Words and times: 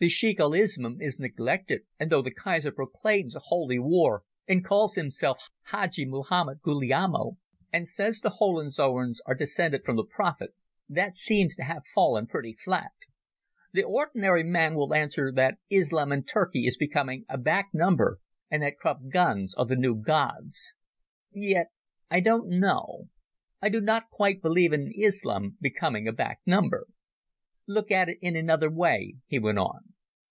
The 0.00 0.08
Sheikh 0.10 0.38
ul 0.40 0.52
Islam 0.52 1.00
is 1.00 1.18
neglected, 1.20 1.82
and 1.98 2.10
though 2.10 2.20
the 2.20 2.32
Kaiser 2.34 2.70
proclaims 2.72 3.34
a 3.36 3.40
Holy 3.44 3.78
War 3.78 4.22
and 4.46 4.62
calls 4.64 4.96
himself 4.96 5.46
Hadji 5.68 6.04
Mohammed 6.04 6.60
Guilliamo, 6.62 7.38
and 7.72 7.88
says 7.88 8.20
the 8.20 8.34
Hohenzollerns 8.38 9.20
are 9.24 9.34
descended 9.36 9.82
from 9.84 9.94
the 9.96 10.04
Prophet, 10.04 10.50
that 10.90 11.16
seems 11.16 11.54
to 11.56 11.62
have 11.62 11.84
fallen 11.94 12.26
pretty 12.26 12.52
flat. 12.52 12.90
The 13.72 13.84
ordinary 13.84 14.42
man 14.42 14.72
again 14.72 14.74
will 14.76 14.92
answer 14.94 15.30
that 15.32 15.56
Islam 15.70 16.10
in 16.12 16.24
Turkey 16.24 16.66
is 16.66 16.76
becoming 16.76 17.24
a 17.30 17.38
back 17.38 17.68
number, 17.72 18.18
and 18.50 18.62
that 18.64 18.76
Krupp 18.76 19.08
guns 19.10 19.54
are 19.54 19.64
the 19.64 19.76
new 19.76 19.94
gods. 19.94 20.74
Yet—I 21.32 22.18
don't 22.20 22.48
know. 22.48 23.04
I 23.62 23.68
do 23.70 23.80
not 23.80 24.10
quite 24.10 24.42
believe 24.42 24.72
in 24.74 24.92
Islam 24.94 25.56
becoming 25.62 26.06
a 26.08 26.12
back 26.12 26.40
number." 26.44 26.88
"Look 27.66 27.90
at 27.90 28.10
it 28.10 28.18
in 28.20 28.36
another 28.36 28.68
way," 28.70 29.16
he 29.28 29.38
went 29.38 29.56
on. 29.58 29.80